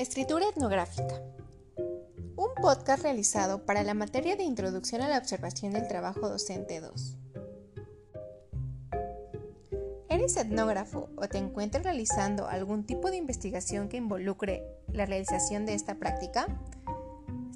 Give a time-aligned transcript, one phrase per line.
[0.00, 1.20] Escritura etnográfica.
[2.34, 7.16] Un podcast realizado para la materia de Introducción a la Observación del Trabajo Docente 2.
[10.08, 15.74] ¿Eres etnógrafo o te encuentras realizando algún tipo de investigación que involucre la realización de
[15.74, 16.46] esta práctica?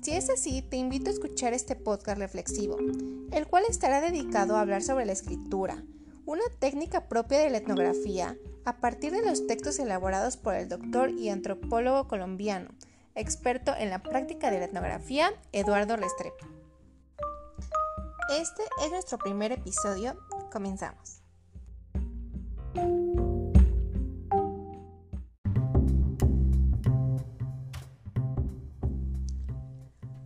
[0.02, 2.76] Si es así, te invito a escuchar este podcast reflexivo,
[3.32, 5.82] el cual estará dedicado a hablar sobre la escritura,
[6.26, 11.10] una técnica propia de la etnografía a partir de los textos elaborados por el doctor
[11.10, 12.70] y antropólogo colombiano,
[13.14, 16.46] experto en la práctica de la etnografía, Eduardo Restrepo.
[18.30, 20.18] Este es nuestro primer episodio.
[20.50, 21.20] Comenzamos.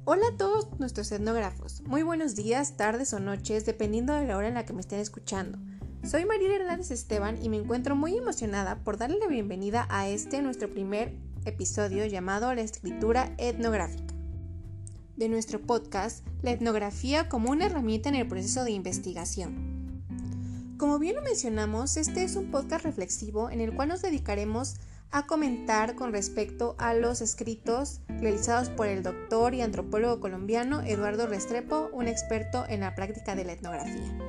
[0.05, 1.83] Hola a todos nuestros etnógrafos.
[1.83, 5.01] Muy buenos días, tardes o noches, dependiendo de la hora en la que me estén
[5.01, 5.59] escuchando.
[6.05, 10.41] Soy María Hernández Esteban y me encuentro muy emocionada por darle la bienvenida a este
[10.41, 11.13] nuestro primer
[11.45, 14.15] episodio llamado La escritura etnográfica.
[15.17, 20.05] De nuestro podcast, la etnografía como una herramienta en el proceso de investigación.
[20.79, 24.77] Como bien lo mencionamos, este es un podcast reflexivo en el cual nos dedicaremos
[25.11, 31.27] a comentar con respecto a los escritos realizados por el doctor y antropólogo colombiano Eduardo
[31.27, 34.28] Restrepo, un experto en la práctica de la etnografía.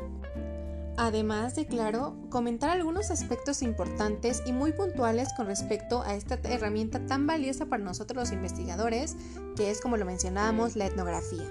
[1.02, 7.06] Además de, claro, comentar algunos aspectos importantes y muy puntuales con respecto a esta herramienta
[7.06, 9.16] tan valiosa para nosotros los investigadores,
[9.56, 11.50] que es, como lo mencionábamos, la etnografía.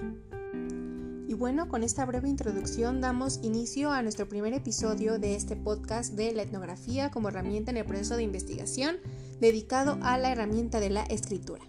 [1.27, 6.13] Y bueno, con esta breve introducción damos inicio a nuestro primer episodio de este podcast
[6.13, 8.97] de la etnografía como herramienta en el proceso de investigación
[9.39, 11.65] dedicado a la herramienta de la escritura.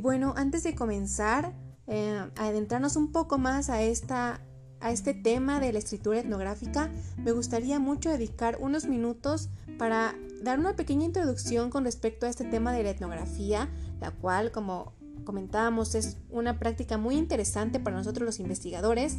[0.00, 1.54] Bueno, antes de comenzar
[1.86, 4.40] eh, a adentrarnos un poco más a, esta,
[4.80, 10.58] a este tema de la escritura etnográfica, me gustaría mucho dedicar unos minutos para dar
[10.58, 13.68] una pequeña introducción con respecto a este tema de la etnografía,
[14.00, 14.94] la cual, como
[15.24, 19.18] comentábamos, es una práctica muy interesante para nosotros los investigadores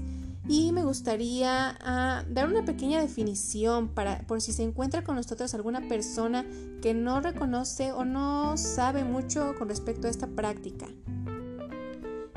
[0.52, 5.54] y me gustaría ah, dar una pequeña definición para por si se encuentra con nosotros
[5.54, 6.46] alguna persona
[6.82, 10.88] que no reconoce o no sabe mucho con respecto a esta práctica.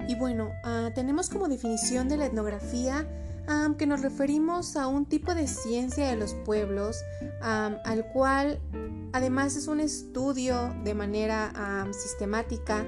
[0.07, 3.05] Y bueno, ah, tenemos como definición de la etnografía
[3.49, 7.03] ah, que nos referimos a un tipo de ciencia de los pueblos
[7.41, 8.61] al cual
[9.13, 12.85] además es un estudio de manera sistemática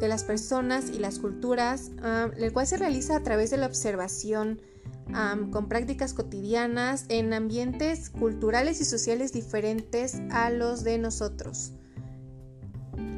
[0.00, 1.90] de las personas y las culturas,
[2.36, 4.60] el cual se realiza a través de la observación
[5.50, 11.72] con prácticas cotidianas en ambientes culturales y sociales diferentes a los de nosotros,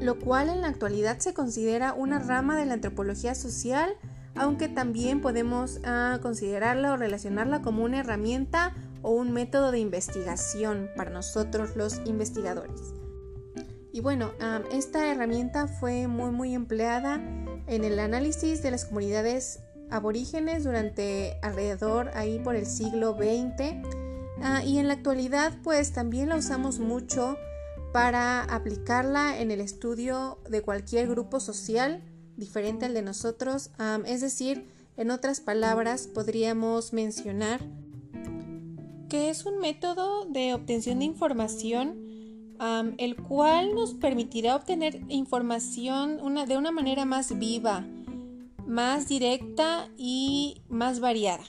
[0.01, 3.91] lo cual en la actualidad se considera una rama de la antropología social,
[4.35, 10.91] aunque también podemos ah, considerarla o relacionarla como una herramienta o un método de investigación
[10.97, 12.98] para nosotros los investigadores.
[13.93, 14.33] Y bueno,
[14.73, 17.17] esta herramienta fue muy muy empleada
[17.67, 19.61] en el análisis de las comunidades
[19.91, 23.77] aborígenes durante alrededor ahí por el siglo XX
[24.43, 27.37] ah, y en la actualidad pues también la usamos mucho
[27.93, 32.03] para aplicarla en el estudio de cualquier grupo social
[32.37, 33.71] diferente al de nosotros,
[34.07, 37.61] es decir, en otras palabras podríamos mencionar
[39.09, 42.08] que es un método de obtención de información
[42.99, 47.85] el cual nos permitirá obtener información de una manera más viva,
[48.67, 51.45] más directa y más variada.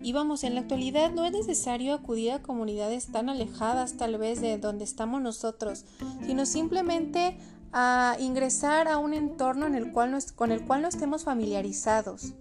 [0.00, 4.40] Y vamos, en la actualidad no es necesario acudir a comunidades tan alejadas tal vez
[4.40, 5.84] de donde estamos nosotros,
[6.24, 7.36] sino simplemente
[7.72, 12.34] a ingresar a un entorno en el cual con el cual no estemos familiarizados,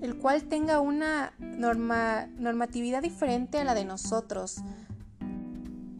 [0.00, 4.58] el cual tenga una normatividad diferente a la de nosotros,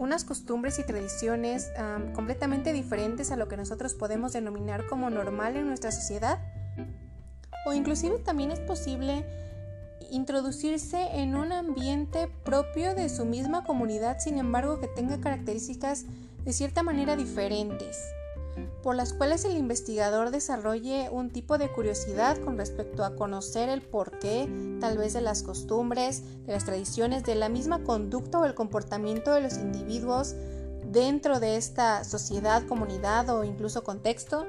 [0.02, 1.70] unas costumbres y tradiciones
[2.12, 6.40] completamente diferentes a lo que nosotros podemos denominar como normal en nuestra sociedad.
[7.64, 9.24] O inclusive también es posible
[10.10, 16.04] introducirse en un ambiente propio de su misma comunidad, sin embargo que tenga características
[16.44, 17.96] de cierta manera diferentes
[18.82, 23.82] por las cuales el investigador desarrolle un tipo de curiosidad con respecto a conocer el
[23.82, 24.48] porqué,
[24.80, 29.32] tal vez de las costumbres, de las tradiciones, de la misma conducta o el comportamiento
[29.32, 30.34] de los individuos
[30.84, 34.46] dentro de esta sociedad, comunidad o incluso contexto.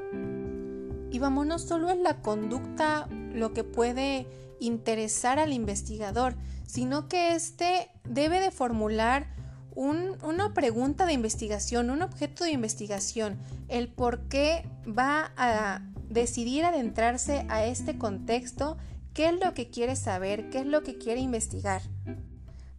[1.12, 4.28] Y vamos, no solo es la conducta lo que puede
[4.60, 6.36] interesar al investigador,
[6.66, 9.28] sino que éste debe de formular
[9.76, 13.38] una pregunta de investigación, un objeto de investigación,
[13.68, 18.78] el por qué va a decidir adentrarse a este contexto
[19.14, 21.82] qué es lo que quiere saber, qué es lo que quiere investigar,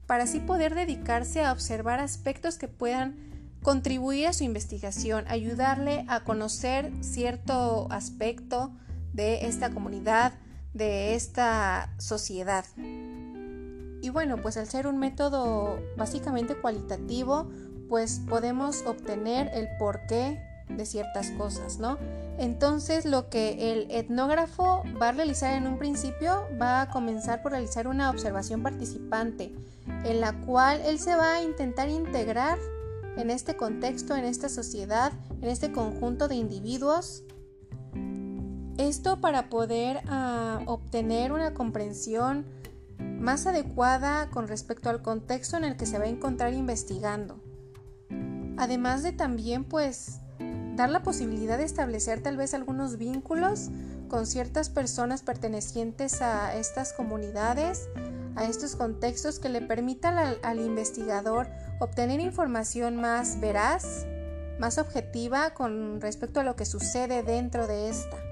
[0.06, 3.16] para así poder dedicarse a observar aspectos que puedan
[3.62, 8.72] contribuir a su investigación, ayudarle a conocer cierto aspecto
[9.12, 10.34] de esta comunidad,
[10.74, 12.64] de esta sociedad.
[14.04, 17.48] Y bueno, pues al ser un método básicamente cualitativo,
[17.88, 21.96] pues podemos obtener el porqué de ciertas cosas, ¿no?
[22.36, 27.52] Entonces lo que el etnógrafo va a realizar en un principio va a comenzar por
[27.52, 29.54] realizar una observación participante
[30.04, 32.58] en la cual él se va a intentar integrar
[33.16, 37.22] en este contexto, en esta sociedad, en este conjunto de individuos.
[38.76, 42.44] Esto para poder ah, obtener una comprensión
[43.24, 47.40] más adecuada con respecto al contexto en el que se va a encontrar investigando.
[48.58, 50.20] Además de también pues
[50.76, 53.70] dar la posibilidad de establecer tal vez algunos vínculos
[54.08, 57.88] con ciertas personas pertenecientes a estas comunidades,
[58.36, 61.48] a estos contextos que le permitan al, investigador
[61.80, 64.06] obtener información más veraz,
[64.58, 68.23] más objetiva con respecto a lo que sucede dentro de esta.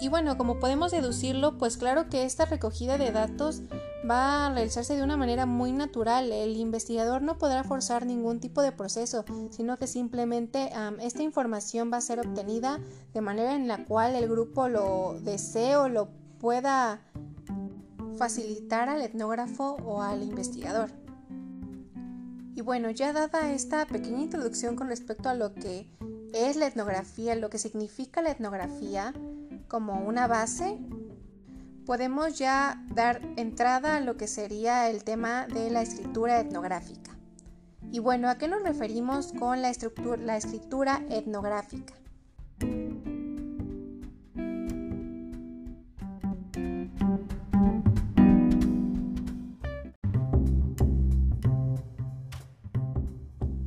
[0.00, 3.60] Y bueno, como podemos deducirlo, pues claro que esta recogida de datos
[4.08, 6.32] va a realizarse de una manera muy natural.
[6.32, 10.70] El investigador no podrá forzar ningún tipo de proceso, sino que simplemente
[11.02, 12.80] esta información va a ser obtenida
[13.12, 16.08] de manera en la cual el grupo lo desee o lo
[16.40, 17.02] pueda
[18.16, 20.88] facilitar al etnógrafo o al investigador.
[22.54, 25.90] Y bueno, ya dada esta pequeña introducción con respecto a lo que
[26.32, 29.12] es la etnografía, lo que significa la etnografía
[29.70, 30.78] como una base,
[31.86, 37.12] podemos ya dar entrada a lo que sería el tema de la escritura etnográfica.
[37.92, 39.72] Y bueno, ¿a qué nos referimos con la,
[40.18, 41.94] la escritura etnográfica?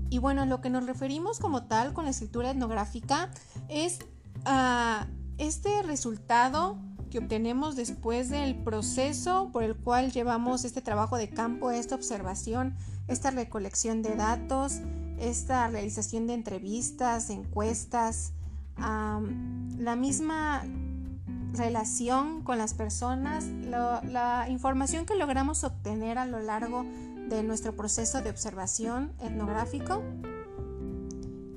[0.09, 3.31] Y bueno, lo que nos referimos como tal con la escritura etnográfica
[3.69, 3.99] es
[4.45, 5.07] a
[5.37, 6.77] este resultado
[7.09, 12.75] que obtenemos después del proceso por el cual llevamos este trabajo de campo, esta observación,
[13.07, 14.79] esta recolección de datos,
[15.19, 18.33] esta realización de entrevistas, encuestas,
[18.77, 20.63] la misma
[21.53, 26.83] relación con las personas, la información que logramos obtener a lo largo
[27.29, 30.01] de nuestro proceso de observación etnográfico.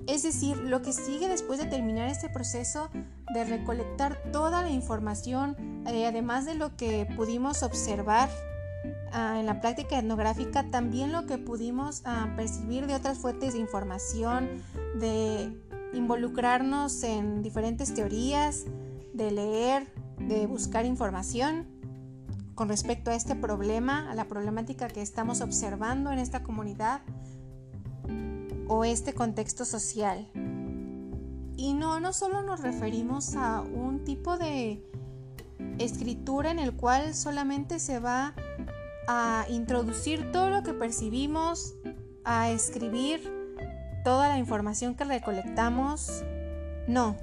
[0.06, 2.90] Es decir, lo que sigue después de terminar este proceso
[3.34, 5.56] de recolectar toda la información,
[5.86, 8.30] eh, además de lo que pudimos observar
[9.12, 13.58] ah, en la práctica etnográfica, también lo que pudimos ah, percibir de otras fuentes de
[13.60, 14.48] información,
[14.94, 15.52] de
[15.92, 18.64] involucrarnos en diferentes teorías,
[19.12, 21.66] de leer, de buscar información
[22.54, 27.02] con respecto a este problema, a la problemática que estamos observando en esta comunidad
[28.68, 30.28] o este contexto social.
[31.56, 34.82] Y no, no solo nos referimos a un tipo de
[35.78, 38.34] escritura en el cual solamente se va
[39.08, 41.74] a introducir todo lo que percibimos,
[42.24, 43.32] a escribir
[44.04, 46.22] toda la información que recolectamos.
[46.86, 47.16] No.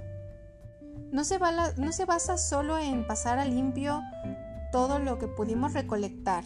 [1.12, 1.38] No se,
[1.77, 4.01] no se basa solo en pasar a limpio
[4.72, 6.44] todo lo que pudimos recolectar,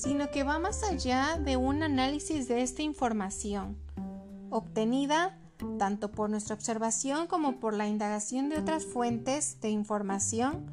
[0.00, 3.76] sino que va más allá de un análisis de esta información
[4.48, 5.38] obtenida
[5.78, 10.64] tanto por nuestra observación como por la indagación de otras fuentes de información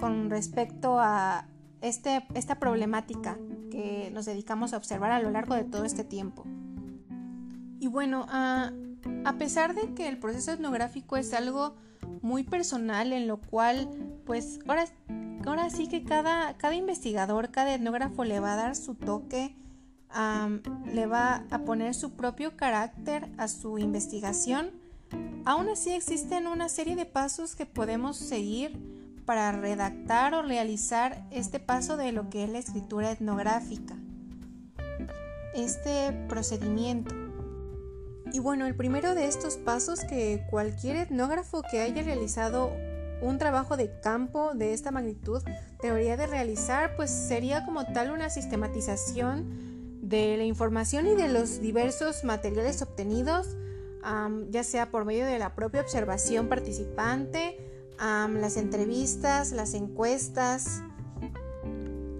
[0.00, 1.46] con respecto a
[1.80, 3.38] este, esta problemática
[3.70, 6.44] que nos dedicamos a observar a lo largo de todo este tiempo.
[7.78, 8.72] Y bueno, a,
[9.24, 11.76] a pesar de que el proceso etnográfico es algo
[12.20, 13.88] muy personal en lo cual
[14.24, 14.86] pues ahora,
[15.50, 19.56] ahora sí que cada, cada investigador, cada etnógrafo le va a dar su toque
[20.92, 24.70] le va a poner su propio carácter a su investigación,
[25.44, 28.78] aún así existen una serie de pasos que podemos seguir
[29.24, 33.96] para redactar o realizar este paso de lo que es la escritura etnográfica,
[35.54, 37.14] este procedimiento.
[38.32, 42.72] Y bueno, el primero de estos pasos que cualquier etnógrafo que haya realizado
[43.22, 45.42] un trabajo de campo de esta magnitud
[45.80, 51.60] debería de realizar, pues sería como tal una sistematización de la información y de los
[51.60, 53.56] diversos materiales obtenidos,
[54.50, 57.56] ya sea por medio de la propia observación participante,
[57.98, 60.82] las entrevistas, las encuestas,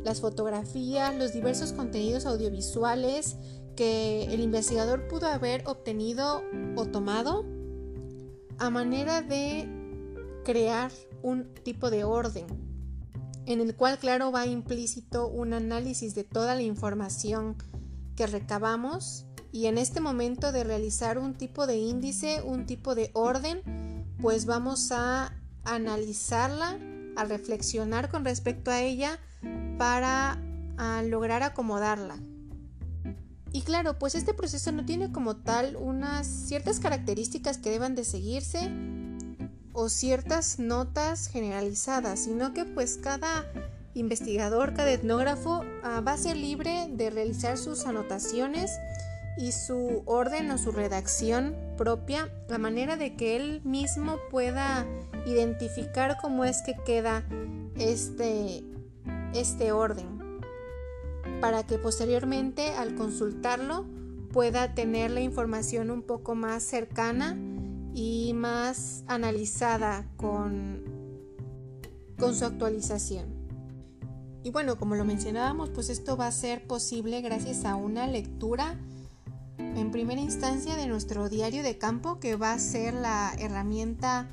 [0.05, 3.37] las fotografías, los diversos contenidos audiovisuales
[3.77, 6.43] que el investigador pudo haber obtenido
[6.77, 7.45] o tomado
[8.59, 9.82] a manera de
[10.43, 10.91] crear
[11.23, 12.47] un tipo de orden
[13.47, 17.57] en el cual claro va implícito un análisis de toda la información
[18.17, 23.11] que recabamos y en este momento de realizar un tipo de índice, un tipo de
[23.15, 23.63] orden,
[24.21, 25.35] pues vamos a
[25.65, 26.79] analizarla,
[27.17, 29.19] a reflexionar con respecto a ella
[29.77, 30.41] para
[31.05, 32.17] lograr acomodarla.
[33.53, 38.05] Y claro, pues este proceso no tiene como tal unas ciertas características que deban de
[38.05, 38.71] seguirse
[39.73, 43.47] o ciertas notas generalizadas, sino que pues cada
[43.95, 48.71] investigador, cada etnógrafo ah, va a ser libre de realizar sus anotaciones
[49.37, 54.87] y su orden o su redacción propia, la manera de que él mismo pueda
[55.27, 57.25] identificar cómo es que queda
[57.77, 58.63] este,
[59.35, 60.41] este orden,
[61.41, 63.87] para que posteriormente al consultarlo
[64.33, 67.37] pueda tener la información un poco más cercana
[67.95, 70.83] y más analizada con,
[72.19, 73.27] con su actualización.
[74.45, 78.77] Y bueno, como lo mencionábamos, pues esto va a ser posible gracias a una lectura
[79.59, 84.29] en primera instancia de nuestro diario de campo, que va a ser la herramienta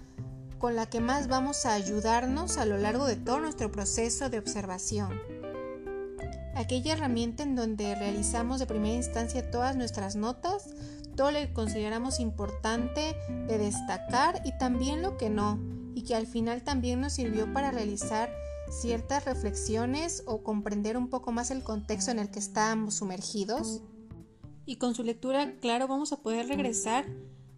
[0.58, 4.40] con la que más vamos a ayudarnos a lo largo de todo nuestro proceso de
[4.40, 5.12] observación.
[6.56, 10.68] Aquella herramienta en donde realizamos de primera instancia todas nuestras notas,
[11.20, 13.16] lo consideramos importante
[13.48, 15.60] de destacar y también lo que no,
[15.94, 18.32] y que al final también nos sirvió para realizar
[18.72, 23.82] ciertas reflexiones o comprender un poco más el contexto en el que estábamos sumergidos.
[24.66, 27.06] Y con su lectura, claro, vamos a poder regresar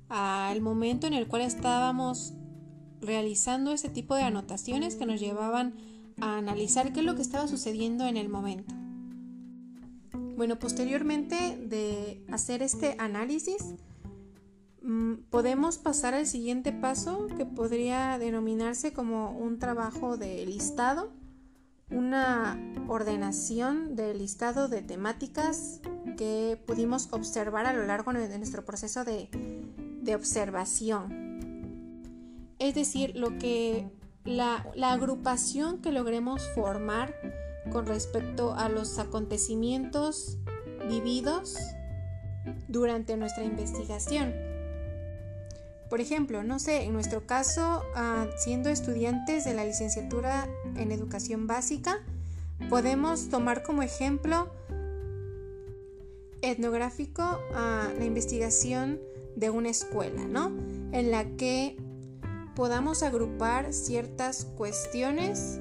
[0.09, 2.33] al momento en el cual estábamos
[2.99, 5.75] realizando ese tipo de anotaciones que nos llevaban
[6.19, 8.73] a analizar qué es lo que estaba sucediendo en el momento.
[10.38, 13.75] Bueno, posteriormente de hacer este análisis,
[14.81, 21.11] mm, podemos pasar al siguiente paso que podría denominarse como un trabajo de listado,
[21.89, 22.57] una
[22.88, 25.81] ordenación del listado de temáticas
[26.17, 29.29] que pudimos observar a lo largo de nuestro proceso de,
[30.15, 31.29] observación.
[32.57, 33.89] Es decir, lo que
[34.23, 37.13] la agrupación que logremos formar
[37.71, 40.37] con respecto a los acontecimientos
[40.89, 41.57] vividos
[42.67, 44.33] durante nuestra investigación.
[45.89, 51.47] Por ejemplo, no sé, en nuestro caso, ah, siendo estudiantes de la licenciatura en educación
[51.47, 51.99] básica,
[52.69, 54.49] podemos tomar como ejemplo
[56.41, 57.21] etnográfico
[57.53, 58.99] a la investigación
[59.35, 60.51] de una escuela, ¿no?
[60.91, 61.77] En la que
[62.55, 65.59] podamos agrupar ciertas cuestiones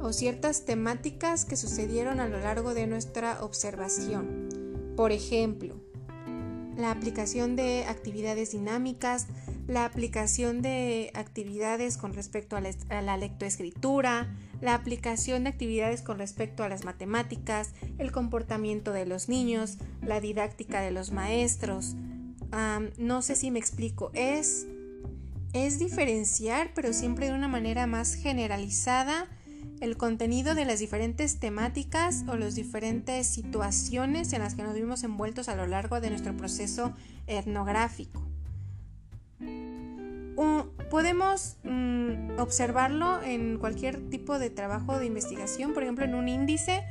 [0.00, 4.48] o ciertas temáticas que sucedieron a lo largo de nuestra observación.
[4.96, 5.76] Por ejemplo,
[6.76, 9.26] la aplicación de actividades dinámicas,
[9.66, 16.62] la aplicación de actividades con respecto a la, lectoescritura, la aplicación de actividades con respecto
[16.62, 21.96] a las matemáticas, el comportamiento de los niños, la didáctica de los maestros.
[22.96, 24.66] no sé si me explico, es,
[25.52, 29.28] es diferenciar, pero siempre de una manera más generalizada
[29.80, 35.02] el contenido de las diferentes temáticas o las diferentes situaciones en las que nos vimos
[35.04, 36.94] envueltos a lo largo de nuestro proceso
[37.26, 38.22] etnográfico.
[40.90, 46.82] podemos mm, observarlo en cualquier tipo de trabajo de investigación, por ejemplo en un índice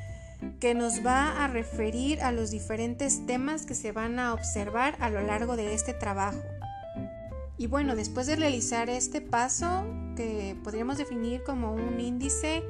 [0.60, 5.10] que nos va a referir a los diferentes temas que se van a observar a
[5.10, 6.44] lo largo de este trabajo.
[7.58, 9.86] Y bueno, después de realizar este paso,
[10.16, 12.64] que podríamos definir como un índice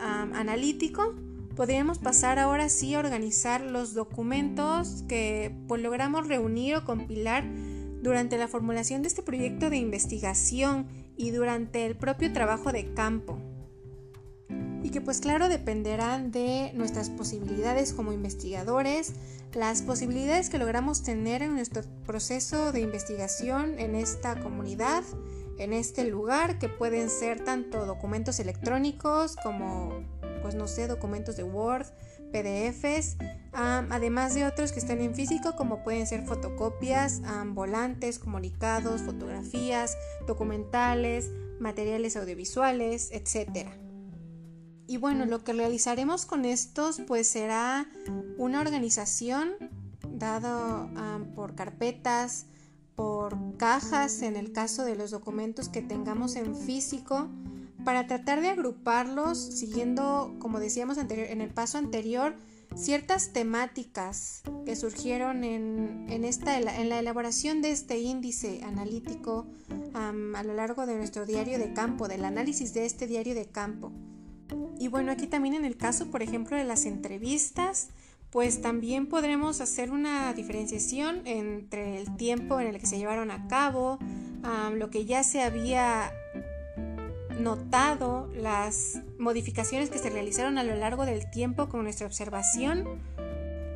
[0.00, 1.14] analítico,
[1.54, 7.44] podríamos pasar ahora sí a organizar los documentos que pues, logramos reunir o compilar
[8.02, 13.38] durante la formulación de este proyecto de investigación y durante el propio trabajo de campo
[14.84, 19.14] y que pues claro dependerán de nuestras posibilidades como investigadores,
[19.54, 25.02] las posibilidades que logramos tener en nuestro proceso de investigación en esta comunidad,
[25.58, 30.04] en este lugar, que pueden ser tanto documentos electrónicos como
[30.42, 31.86] pues no sé, documentos de Word,
[32.30, 33.16] PDFs,
[33.52, 41.30] además de otros que están en físico como pueden ser fotocopias, volantes, comunicados, fotografías, documentales,
[41.58, 43.83] materiales audiovisuales, etcétera.
[44.86, 47.88] Y bueno, lo que realizaremos con estos pues será
[48.36, 49.54] una organización
[50.10, 50.88] dado
[51.34, 52.46] por carpetas,
[52.94, 57.28] por cajas en el caso de los documentos que tengamos en físico
[57.84, 62.34] para tratar de agruparlos siguiendo, como decíamos en el paso anterior,
[62.76, 69.46] ciertas temáticas que surgieron en, esta, en la elaboración de este índice analítico
[69.94, 73.92] a lo largo de nuestro diario de campo, del análisis de este diario de campo
[74.78, 77.88] Y bueno, aquí también en el caso, por ejemplo, de las entrevistas,
[78.30, 83.46] pues también podremos hacer una diferenciación entre el tiempo en el que se llevaron a
[83.46, 83.98] cabo,
[84.74, 86.12] lo que ya se había
[87.38, 93.00] notado, las modificaciones que se realizaron a lo largo del tiempo con nuestra observación,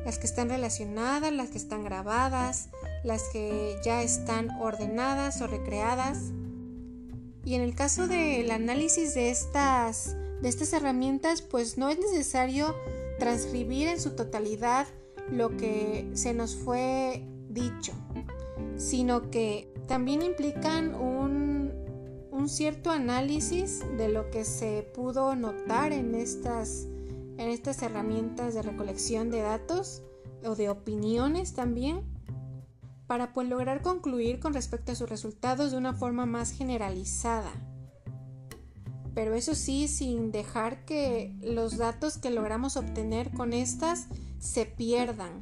[0.03, 2.69] las que están relacionadas, las que están grabadas,
[3.03, 6.31] las que ya están ordenadas o recreadas.
[7.49, 12.75] Y en el caso del análisis de estas, de estas herramientas, pues no es necesario
[13.17, 14.85] transcribir en su totalidad
[15.31, 17.93] lo que se nos fue dicho,
[18.77, 21.73] sino que también implican un,
[22.29, 26.85] un cierto análisis de lo que se pudo notar en estas,
[27.39, 30.03] en estas herramientas de recolección de datos
[30.45, 32.03] o de opiniones también
[33.09, 37.51] para pues, lograr concluir con respecto a sus resultados de una forma más generalizada
[39.13, 44.07] pero eso sí sin dejar que los datos que logramos obtener con estas
[44.39, 45.41] se pierdan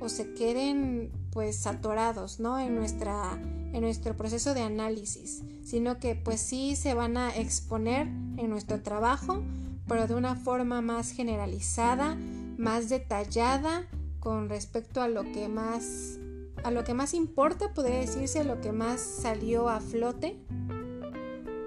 [0.00, 2.58] o se queden pues atorados ¿no?
[2.58, 8.06] en, nuestra, en nuestro proceso de análisis, sino que pues sí se van a exponer
[8.06, 9.42] en nuestro trabajo,
[9.86, 12.16] pero de una forma más generalizada,
[12.56, 13.86] más detallada
[14.20, 16.18] con respecto a lo que más
[16.64, 20.38] a lo que más importa, podría decirse, lo que más salió a flote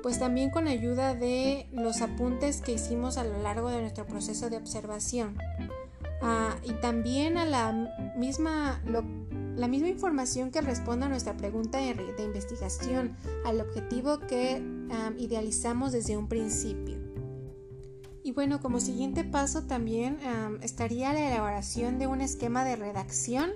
[0.01, 4.49] pues también con ayuda de los apuntes que hicimos a lo largo de nuestro proceso
[4.49, 5.37] de observación.
[6.21, 7.71] Ah, y también a la
[8.15, 8.81] misma,
[9.55, 14.61] la misma información que responda a nuestra pregunta de, investigación, al objetivo que
[15.17, 16.97] idealizamos desde un principio.
[18.23, 20.19] Y bueno, como siguiente paso también
[20.61, 23.51] estaría la elaboración de un esquema de redacción,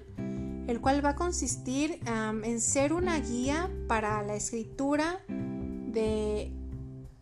[0.68, 6.52] el cual va a consistir en ser una guía para la escritura de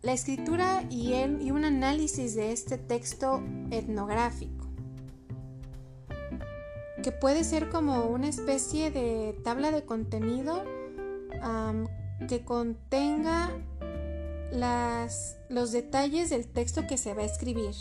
[0.02, 1.14] la escritura y,
[1.50, 4.66] un análisis de este texto etnográfico,
[7.02, 10.62] que puede ser como una especie de tabla de contenido
[12.28, 13.50] que contenga
[15.48, 17.74] los detalles del texto que se va a escribir.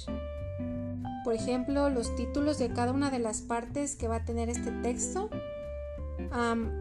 [1.23, 4.71] Por ejemplo, los títulos de cada una de las partes que va a tener este
[4.71, 5.30] texto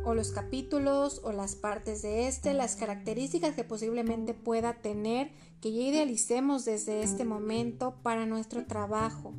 [0.05, 5.73] o los capítulos o las partes de este, las características que posiblemente pueda tener que
[5.73, 9.35] ya idealicemos desde este momento para nuestro trabajo.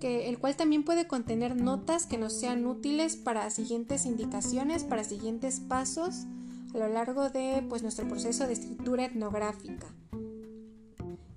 [0.00, 5.02] Que, el cual también puede contener notas que nos sean útiles para siguientes indicaciones, para
[5.02, 6.26] siguientes pasos
[6.74, 9.86] a lo largo de pues, nuestro proceso de escritura etnográfica.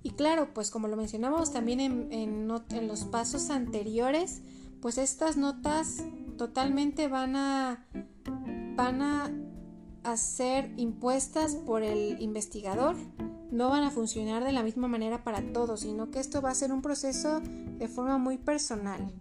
[0.02, 4.42] Y claro, pues como lo mencionamos también en los pasos anteriores,
[4.80, 6.02] pues estas notas
[6.38, 7.84] totalmente van a,
[8.74, 9.30] van a,
[10.16, 12.96] ser impuestas por el investigador.
[13.50, 16.54] No van a funcionar de la misma manera para todos, sino que esto va a
[16.54, 19.12] ser un proceso de forma muy personal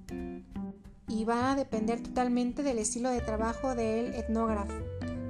[1.09, 4.75] y va a depender totalmente del estilo de trabajo del etnógrafo,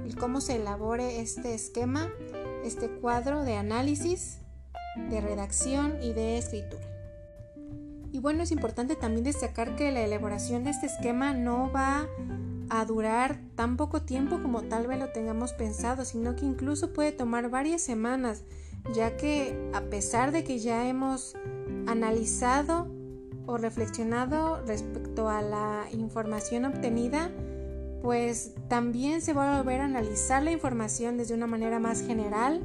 [0.04, 2.08] el cómo se elabore este esquema,
[2.64, 4.38] este cuadro de análisis,
[5.10, 6.87] de redacción y de escritura.
[8.10, 12.06] Y bueno, es importante también destacar que la elaboración de este esquema no va
[12.70, 17.12] a durar tan poco tiempo como tal vez lo tengamos pensado, sino que incluso puede
[17.12, 18.44] tomar varias semanas,
[18.94, 21.36] ya que a pesar de que ya hemos
[21.86, 22.88] analizado
[23.46, 27.30] o reflexionado respecto a la información obtenida,
[28.02, 32.62] pues también se va a volver a analizar la información desde una manera más general,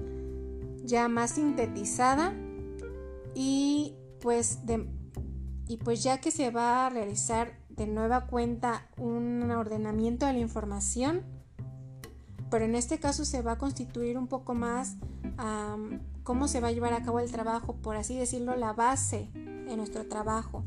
[0.84, 2.34] ya más sintetizada
[3.34, 4.88] y pues de
[5.68, 10.40] y pues ya que se va a realizar de nueva cuenta un ordenamiento de la
[10.40, 11.22] información,
[12.50, 14.98] pero en este caso se va a constituir un poco más
[16.24, 19.76] cómo se va a llevar a cabo el trabajo, por así decirlo, la base de
[19.76, 20.64] nuestro trabajo,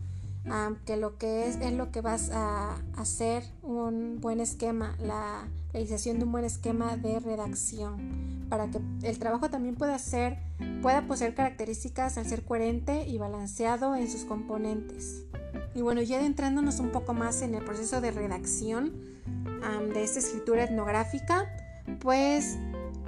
[0.85, 6.19] que lo que es es lo que vas a hacer un buen esquema, la realización
[6.19, 10.39] de un buen esquema de redacción, para que el trabajo también pueda ser
[10.87, 15.25] pueda poseer características al ser coherente y balanceado en sus componentes.
[15.75, 18.93] Y bueno, ya adentrándonos un poco más en el proceso de redacción
[19.93, 21.51] de esta escritura etnográfica,
[21.99, 22.57] pues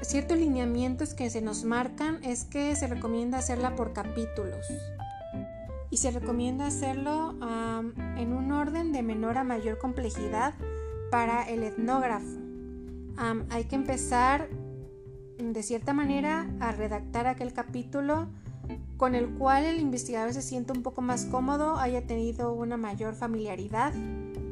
[0.03, 4.67] ciertos lineamientos que se nos marcan es que se recomienda hacerla por capítulos
[5.89, 7.37] y se recomienda hacerlo
[8.17, 10.55] en un orden de menor a mayor complejidad
[11.13, 12.41] para el etnógrafo.
[13.51, 14.49] hay que empezar
[15.39, 18.29] de cierta manera a redactar aquel capítulo
[18.97, 23.15] con el cual el investigador se sienta un poco más cómodo, haya tenido una mayor
[23.15, 23.93] familiaridad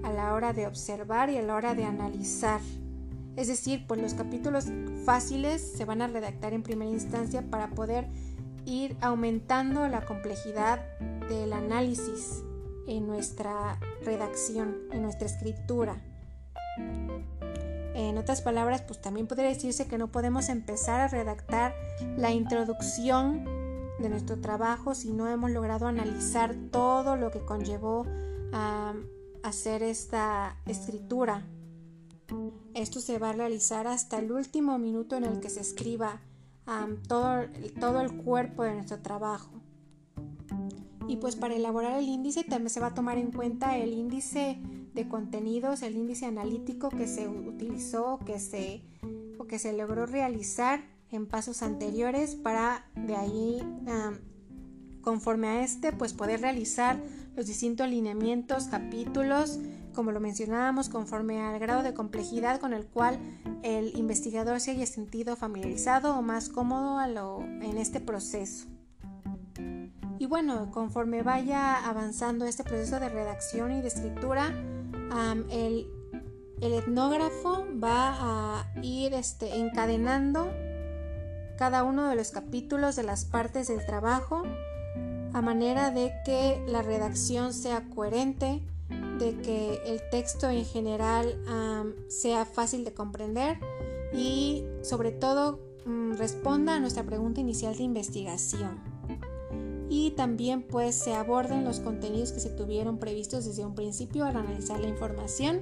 [0.03, 2.61] a la hora de observar y a la hora de analizar.
[3.35, 4.67] Es decir, pues los capítulos
[5.05, 8.09] fáciles se van a redactar en primera instancia para poder
[8.65, 10.81] ir aumentando la complejidad
[11.29, 12.43] del análisis
[12.87, 15.97] en nuestra redacción, en nuestra escritura.
[17.97, 21.75] En otras palabras, pues también podría decirse que no podemos empezar a redactar
[22.19, 23.43] la introducción
[23.99, 28.05] de nuestro trabajo si no hemos logrado analizar todo lo que conllevó
[28.53, 28.93] a
[29.43, 31.47] hacer esta escritura.
[32.75, 36.21] Esto se va a realizar hasta el último minuto en el que se escriba
[37.09, 37.45] todo,
[37.81, 39.63] todo el cuerpo de nuestro trabajo.
[41.09, 44.61] Y pues para elaborar el índice también se va a tomar en cuenta el índice
[44.97, 48.83] de contenidos, el índice analítico que se utilizó que se,
[49.39, 50.81] o que se logró realizar
[51.13, 53.63] en pasos anteriores para de ahí,
[55.03, 57.01] conforme a este, pues poder realizar
[57.37, 59.61] los distintos lineamientos, capítulos,
[59.95, 63.19] como lo mencionábamos, conforme al grado de complejidad con el cual
[63.63, 68.67] el investigador se haya sentido familiarizado o más cómodo a lo, en este proceso.
[70.19, 74.55] Y bueno, conforme vaya avanzando este proceso de redacción y de escritura,
[75.51, 75.87] el,
[76.61, 80.51] etnógrafo va a ir este, encadenando
[81.59, 84.43] cada uno de los capítulos de las partes del trabajo
[85.33, 88.63] a manera de que la redacción sea coherente,
[89.19, 91.39] de que el texto en general
[92.09, 93.59] sea fácil de comprender
[94.15, 98.96] y sobre todo mm, responda a nuestra pregunta inicial de investigación.
[99.89, 104.37] Y también pues se aborden los contenidos que se tuvieron previstos desde un principio al
[104.37, 105.61] analizar la información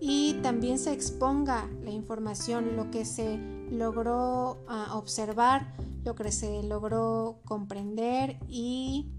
[0.00, 3.38] y también se exponga la información, lo que se
[3.70, 9.12] logró ah, observar, lo que se logró comprender y,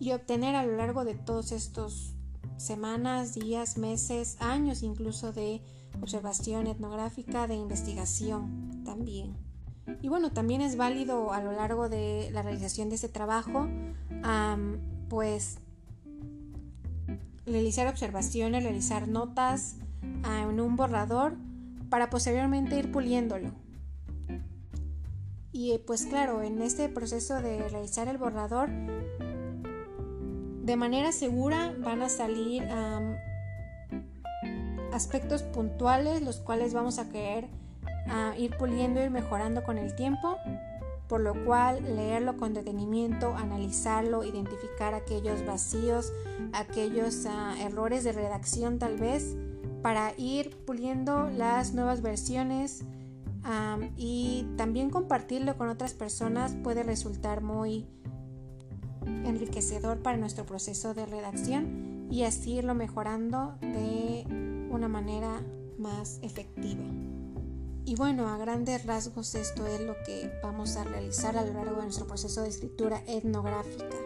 [0.00, 2.14] y obtener a lo largo de todos estos
[2.56, 5.60] semanas, días, meses, años incluso de
[6.00, 9.51] observación etnográfica, de investigación también.
[10.00, 13.68] Y bueno, también es válido a lo largo de la realización de este trabajo,
[15.08, 15.58] pues
[17.46, 21.34] realizar observaciones, realizar notas en un borrador
[21.90, 23.50] para posteriormente ir puliéndolo.
[25.52, 28.70] Y pues claro, en este proceso de realizar el borrador
[30.62, 32.62] de manera segura van a salir
[34.92, 37.48] aspectos puntuales los cuales vamos a querer
[38.38, 40.36] ir puliendo y mejorando con el tiempo,
[41.08, 46.12] por lo cual leerlo con detenimiento, analizarlo, identificar aquellos vacíos,
[46.52, 49.36] aquellos ah, errores de redacción tal vez,
[49.82, 52.84] para ir puliendo las nuevas versiones
[53.96, 57.86] y también compartirlo con otras personas puede resultar muy
[59.04, 64.24] enriquecedor para nuestro proceso de redacción y así irlo mejorando de
[64.70, 65.42] una manera
[65.78, 66.84] más efectiva.
[67.84, 71.76] Y bueno, a grandes rasgos esto es lo que vamos a realizar a lo largo
[71.76, 73.96] de nuestro proceso de escritura etnográfica.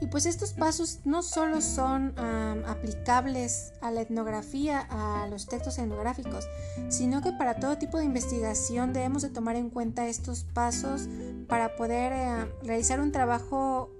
[0.00, 2.14] Y pues estos pasos no solo son
[2.66, 6.46] aplicables a la etnografía, a los textos etnográficos,
[6.88, 11.08] sino que para todo tipo de investigación debemos de tomar en cuenta estos pasos
[11.48, 13.90] para poder eh, realizar un trabajo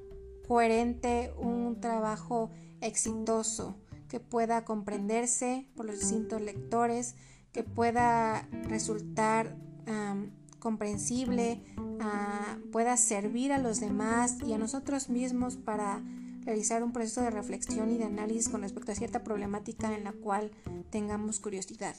[0.47, 3.77] coherente, un trabajo exitoso
[4.09, 7.15] que pueda comprenderse por los distintos lectores,
[7.55, 9.57] que pueda resultar
[10.59, 11.63] comprensible,
[12.01, 16.03] ah, pueda servir a los demás y a nosotros mismos para
[16.41, 20.13] realizar un proceso de reflexión y de análisis con respecto a cierta problemática en la
[20.13, 20.51] cual
[20.91, 21.95] tengamos curiosidad,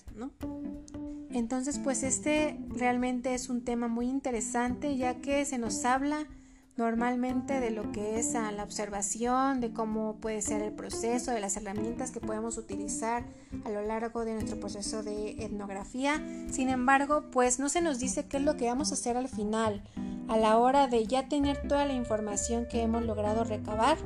[1.29, 6.27] Entonces, pues este realmente es un tema muy interesante ya que se nos habla
[6.77, 11.55] normalmente de lo que es la observación, de cómo puede ser el proceso, de las
[11.55, 13.23] herramientas que podemos utilizar
[13.63, 16.21] a lo largo de nuestro proceso de etnografía.
[16.51, 19.29] Sin embargo, pues no se nos dice qué es lo que vamos a hacer al
[19.29, 19.83] final,
[20.27, 23.97] a la hora de ya tener toda la información que hemos logrado recabar.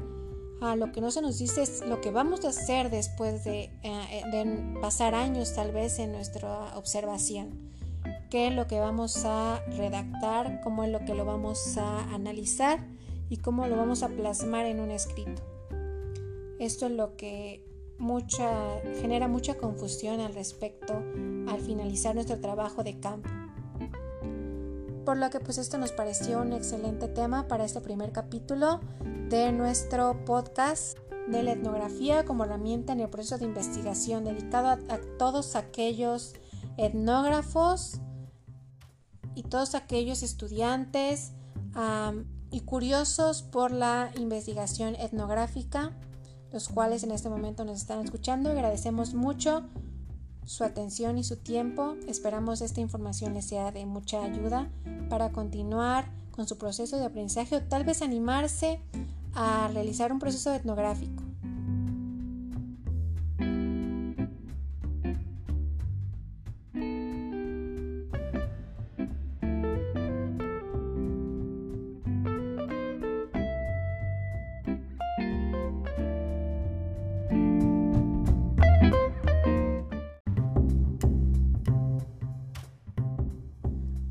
[0.62, 3.72] A lo que no se nos dice es lo que vamos a hacer después de,
[3.82, 7.70] eh, de pasar años tal vez en nuestra observación
[8.30, 12.80] qué es lo que vamos a redactar, cómo es lo que lo vamos a analizar
[13.30, 15.42] y cómo lo vamos a plasmar en un escrito.
[16.60, 17.66] Esto es lo que
[19.02, 20.94] genera mucha confusión al respecto
[21.48, 23.30] al finalizar nuestro trabajo de campo.
[25.06, 28.80] Por lo que pues esto nos pareció un excelente tema para este primer capítulo
[29.30, 35.00] de nuestro podcast de la etnografía como herramienta en el proceso de investigación dedicado a
[35.18, 36.34] todos aquellos
[36.80, 38.00] etnógrafos
[39.36, 41.34] y todos aquellos estudiantes
[42.52, 45.92] y curiosos por la investigación etnográfica,
[46.52, 48.50] los cuales en este momento nos están escuchando.
[48.50, 49.64] Agradecemos mucho
[50.46, 51.96] su atención y su tiempo.
[52.08, 54.68] Esperamos esta información les sea de mucha ayuda
[55.10, 58.82] para continuar con su proceso de aprendizaje o tal vez animarse
[59.36, 61.29] a realizar un proceso etnográfico.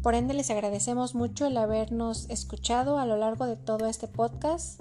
[0.09, 4.81] Por ende, les agradecemos mucho el habernos escuchado a lo largo de todo este podcast.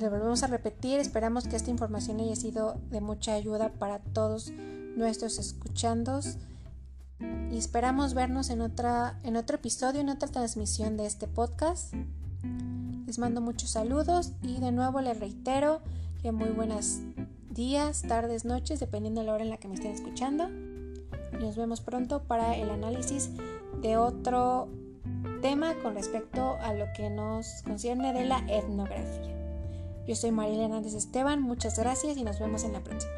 [0.00, 4.50] Le volvemos a repetir, esperamos que esta información haya sido de mucha ayuda para todos
[4.96, 6.38] nuestros escuchandos
[7.52, 11.92] y esperamos vernos en, otra, en otro episodio, en otra transmisión de este podcast.
[13.04, 15.82] Les mando muchos saludos y de nuevo les reitero
[16.22, 17.00] que muy buenos
[17.50, 20.48] días, tardes, noches, dependiendo de la hora en la que me estén escuchando
[21.40, 23.30] nos vemos pronto para el análisis
[23.82, 24.68] de otro
[25.42, 29.34] tema con respecto a lo que nos concierne de la etnografía.
[30.06, 33.12] Yo soy María Hernández Esteban, muchas gracias y nos vemos en la próxima.